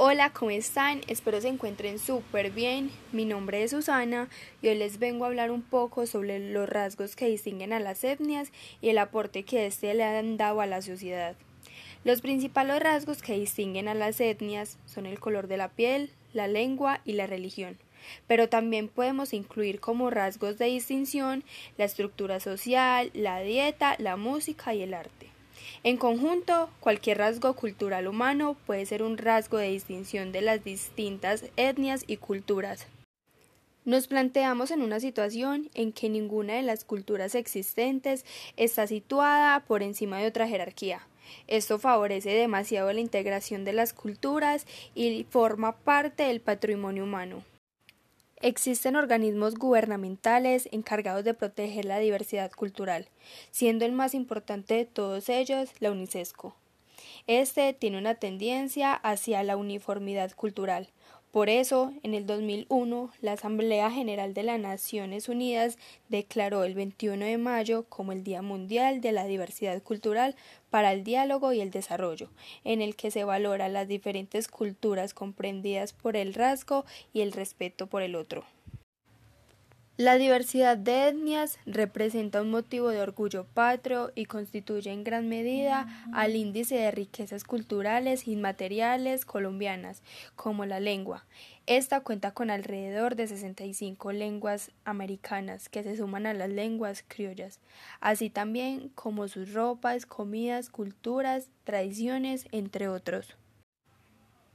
Hola, 0.00 0.30
¿cómo 0.32 0.52
están? 0.52 1.00
Espero 1.08 1.40
se 1.40 1.48
encuentren 1.48 1.98
súper 1.98 2.52
bien. 2.52 2.92
Mi 3.10 3.24
nombre 3.24 3.64
es 3.64 3.72
Susana 3.72 4.28
y 4.62 4.68
hoy 4.68 4.76
les 4.76 5.00
vengo 5.00 5.24
a 5.24 5.26
hablar 5.26 5.50
un 5.50 5.60
poco 5.60 6.06
sobre 6.06 6.38
los 6.38 6.68
rasgos 6.68 7.16
que 7.16 7.26
distinguen 7.26 7.72
a 7.72 7.80
las 7.80 8.04
etnias 8.04 8.52
y 8.80 8.90
el 8.90 8.98
aporte 8.98 9.42
que 9.42 9.66
éste 9.66 9.92
le 9.94 10.04
han 10.04 10.36
dado 10.36 10.60
a 10.60 10.66
la 10.66 10.82
sociedad. 10.82 11.34
Los 12.04 12.20
principales 12.20 12.80
rasgos 12.80 13.22
que 13.22 13.40
distinguen 13.40 13.88
a 13.88 13.94
las 13.94 14.20
etnias 14.20 14.78
son 14.86 15.04
el 15.04 15.18
color 15.18 15.48
de 15.48 15.56
la 15.56 15.68
piel, 15.68 16.12
la 16.32 16.46
lengua 16.46 17.00
y 17.04 17.14
la 17.14 17.26
religión. 17.26 17.76
Pero 18.28 18.48
también 18.48 18.86
podemos 18.86 19.32
incluir 19.32 19.80
como 19.80 20.10
rasgos 20.10 20.58
de 20.58 20.66
distinción 20.66 21.42
la 21.76 21.86
estructura 21.86 22.38
social, 22.38 23.10
la 23.14 23.40
dieta, 23.40 23.96
la 23.98 24.16
música 24.16 24.76
y 24.76 24.82
el 24.82 24.94
arte. 24.94 25.17
En 25.82 25.96
conjunto, 25.96 26.70
cualquier 26.80 27.18
rasgo 27.18 27.54
cultural 27.54 28.06
humano 28.06 28.56
puede 28.66 28.86
ser 28.86 29.02
un 29.02 29.18
rasgo 29.18 29.58
de 29.58 29.68
distinción 29.68 30.32
de 30.32 30.42
las 30.42 30.64
distintas 30.64 31.44
etnias 31.56 32.04
y 32.06 32.16
culturas. 32.16 32.86
Nos 33.84 34.06
planteamos 34.06 34.70
en 34.70 34.82
una 34.82 35.00
situación 35.00 35.70
en 35.72 35.92
que 35.92 36.10
ninguna 36.10 36.54
de 36.54 36.62
las 36.62 36.84
culturas 36.84 37.34
existentes 37.34 38.24
está 38.56 38.86
situada 38.86 39.60
por 39.60 39.82
encima 39.82 40.18
de 40.18 40.26
otra 40.26 40.46
jerarquía. 40.46 41.06
Esto 41.46 41.78
favorece 41.78 42.30
demasiado 42.30 42.92
la 42.92 43.00
integración 43.00 43.64
de 43.64 43.72
las 43.72 43.92
culturas 43.92 44.66
y 44.94 45.26
forma 45.30 45.76
parte 45.76 46.24
del 46.24 46.40
patrimonio 46.40 47.04
humano. 47.04 47.42
Existen 48.40 48.94
organismos 48.94 49.56
gubernamentales 49.56 50.68
encargados 50.70 51.24
de 51.24 51.34
proteger 51.34 51.84
la 51.84 51.98
diversidad 51.98 52.52
cultural, 52.52 53.08
siendo 53.50 53.84
el 53.84 53.92
más 53.92 54.14
importante 54.14 54.74
de 54.74 54.84
todos 54.84 55.28
ellos 55.28 55.70
la 55.80 55.90
UNICESCO. 55.90 56.54
Este 57.26 57.72
tiene 57.72 57.98
una 57.98 58.14
tendencia 58.14 58.94
hacia 58.94 59.42
la 59.42 59.56
uniformidad 59.56 60.32
cultural, 60.32 60.88
por 61.30 61.50
eso, 61.50 61.92
en 62.02 62.14
el 62.14 62.24
2001, 62.24 63.10
la 63.20 63.32
Asamblea 63.32 63.90
General 63.90 64.32
de 64.32 64.42
las 64.42 64.58
Naciones 64.58 65.28
Unidas 65.28 65.76
declaró 66.08 66.64
el 66.64 66.74
21 66.74 67.22
de 67.22 67.36
mayo 67.36 67.84
como 67.90 68.12
el 68.12 68.24
Día 68.24 68.40
Mundial 68.40 69.02
de 69.02 69.12
la 69.12 69.26
Diversidad 69.26 69.82
Cultural 69.82 70.36
para 70.70 70.92
el 70.92 71.04
Diálogo 71.04 71.52
y 71.52 71.60
el 71.60 71.70
Desarrollo, 71.70 72.30
en 72.64 72.80
el 72.80 72.96
que 72.96 73.10
se 73.10 73.24
valora 73.24 73.68
las 73.68 73.86
diferentes 73.88 74.48
culturas 74.48 75.12
comprendidas 75.12 75.92
por 75.92 76.16
el 76.16 76.32
rasgo 76.32 76.86
y 77.12 77.20
el 77.20 77.32
respeto 77.32 77.88
por 77.88 78.00
el 78.00 78.14
otro. 78.14 78.44
La 79.98 80.16
diversidad 80.16 80.78
de 80.78 81.08
etnias 81.08 81.58
representa 81.66 82.40
un 82.40 82.52
motivo 82.52 82.90
de 82.90 83.00
orgullo 83.00 83.46
patrio 83.52 84.12
y 84.14 84.26
constituye 84.26 84.92
en 84.92 85.02
gran 85.02 85.28
medida 85.28 85.88
al 86.12 86.36
índice 86.36 86.76
de 86.76 86.92
riquezas 86.92 87.42
culturales 87.42 88.28
inmateriales 88.28 89.24
colombianas, 89.24 90.02
como 90.36 90.66
la 90.66 90.78
lengua. 90.78 91.26
Esta 91.66 91.98
cuenta 91.98 92.30
con 92.30 92.48
alrededor 92.48 93.16
de 93.16 93.26
65 93.26 94.12
lenguas 94.12 94.70
americanas 94.84 95.68
que 95.68 95.82
se 95.82 95.96
suman 95.96 96.26
a 96.26 96.32
las 96.32 96.50
lenguas 96.50 97.02
criollas, 97.08 97.58
así 97.98 98.30
también 98.30 98.90
como 98.90 99.26
sus 99.26 99.52
ropas, 99.52 100.06
comidas, 100.06 100.70
culturas, 100.70 101.48
tradiciones, 101.64 102.46
entre 102.52 102.86
otros. 102.86 103.34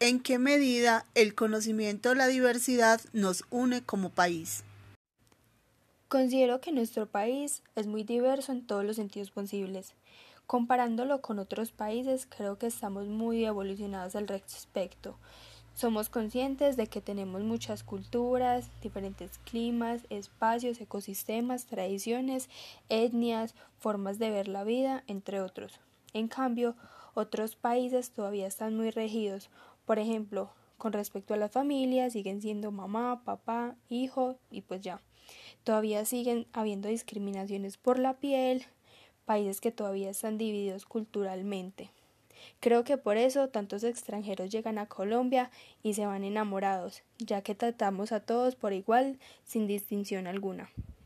¿En 0.00 0.18
qué 0.18 0.40
medida 0.40 1.06
el 1.14 1.36
conocimiento 1.36 2.08
de 2.08 2.16
la 2.16 2.26
diversidad 2.26 3.00
nos 3.12 3.44
une 3.50 3.82
como 3.84 4.10
país? 4.10 4.64
Considero 6.08 6.62
que 6.62 6.72
nuestro 6.72 7.04
país 7.04 7.62
es 7.76 7.86
muy 7.86 8.02
diverso 8.02 8.50
en 8.52 8.66
todos 8.66 8.82
los 8.82 8.96
sentidos 8.96 9.30
posibles. 9.30 9.92
Comparándolo 10.46 11.20
con 11.20 11.38
otros 11.38 11.70
países, 11.70 12.26
creo 12.26 12.56
que 12.56 12.66
estamos 12.66 13.08
muy 13.08 13.44
evolucionados 13.44 14.16
al 14.16 14.26
respecto. 14.26 15.18
Somos 15.74 16.08
conscientes 16.08 16.78
de 16.78 16.86
que 16.86 17.02
tenemos 17.02 17.42
muchas 17.42 17.82
culturas, 17.82 18.70
diferentes 18.80 19.36
climas, 19.36 20.06
espacios, 20.08 20.80
ecosistemas, 20.80 21.66
tradiciones, 21.66 22.48
etnias, 22.88 23.54
formas 23.76 24.18
de 24.18 24.30
ver 24.30 24.48
la 24.48 24.64
vida, 24.64 25.04
entre 25.08 25.42
otros. 25.42 25.78
En 26.14 26.28
cambio, 26.28 26.74
otros 27.12 27.54
países 27.54 28.12
todavía 28.12 28.46
están 28.46 28.74
muy 28.74 28.90
regidos. 28.90 29.50
Por 29.84 29.98
ejemplo, 29.98 30.48
con 30.78 30.92
respecto 30.92 31.34
a 31.34 31.36
la 31.36 31.48
familia, 31.48 32.08
siguen 32.08 32.40
siendo 32.40 32.70
mamá, 32.70 33.22
papá, 33.24 33.76
hijo 33.88 34.38
y 34.50 34.62
pues 34.62 34.80
ya. 34.80 35.02
Todavía 35.64 36.04
siguen 36.04 36.46
habiendo 36.52 36.88
discriminaciones 36.88 37.76
por 37.76 37.98
la 37.98 38.14
piel, 38.14 38.64
países 39.26 39.60
que 39.60 39.72
todavía 39.72 40.08
están 40.08 40.38
divididos 40.38 40.86
culturalmente. 40.86 41.90
Creo 42.60 42.84
que 42.84 42.96
por 42.96 43.16
eso 43.16 43.48
tantos 43.48 43.84
extranjeros 43.84 44.50
llegan 44.50 44.78
a 44.78 44.86
Colombia 44.86 45.50
y 45.82 45.94
se 45.94 46.06
van 46.06 46.24
enamorados, 46.24 47.02
ya 47.18 47.42
que 47.42 47.54
tratamos 47.54 48.12
a 48.12 48.20
todos 48.20 48.54
por 48.54 48.72
igual 48.72 49.18
sin 49.44 49.66
distinción 49.66 50.26
alguna. 50.26 50.70